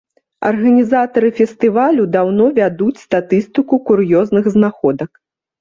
Арганізатары 0.47 1.29
фестывалю 1.39 2.07
даўно 2.15 2.49
вядуць 2.57 3.03
статыстыку 3.05 3.81
кур'ёзных 3.91 4.49
знаходак. 4.57 5.11